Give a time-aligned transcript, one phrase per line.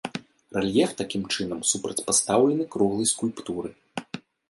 [0.55, 3.69] Рэльеф такім чынам супрацьпастаўлены круглай скульптуры.